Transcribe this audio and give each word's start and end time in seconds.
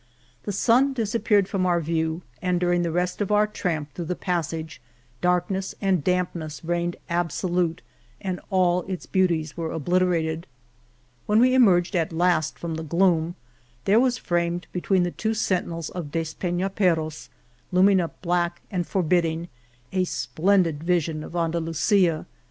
The 0.45 0.51
sun 0.51 0.93
disappeared 0.93 1.47
from 1.47 1.63
our 1.67 1.79
view, 1.79 2.23
and 2.41 2.59
during 2.59 2.81
the 2.81 2.89
rest 2.91 3.21
of 3.21 3.31
our 3.31 3.45
tramp 3.45 3.93
through 3.93 4.05
the 4.05 4.15
passage, 4.15 4.81
darkness 5.21 5.75
and 5.79 6.03
dampness 6.03 6.65
reigned 6.65 6.95
absolute 7.07 7.83
and 8.19 8.39
all 8.49 8.81
its 8.87 9.05
beauties 9.05 9.55
were 9.55 9.69
obliter 9.69 10.17
ated. 10.17 10.47
When 11.27 11.37
we 11.39 11.53
emerged 11.53 11.95
at 11.95 12.11
last 12.11 12.57
from 12.57 12.73
the 12.77 12.83
gloom, 12.83 13.35
there 13.85 13.99
was 13.99 14.17
framed 14.17 14.65
between 14.71 15.03
the 15.03 15.11
two 15.11 15.35
sentinels 15.35 15.91
of 15.91 16.09
Despenaperros, 16.09 17.29
looming 17.71 17.99
up 18.01 18.19
black 18.23 18.63
and 18.71 18.87
for 18.87 19.03
bidding, 19.03 19.49
a 19.93 20.05
splendid 20.05 20.83
vision 20.83 21.23
of 21.23 21.35
Andalusia. 21.35 22.25